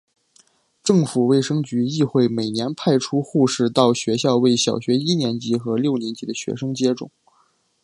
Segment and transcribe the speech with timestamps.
[0.81, 7.11] 政府卫生局亦会每年派出护士到学校为小学一年级和六年级的学生接种。